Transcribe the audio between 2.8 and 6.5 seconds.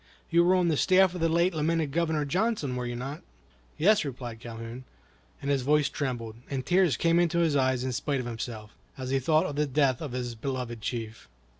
you not?" "Yes," replied Calhoun; and his voice trembled,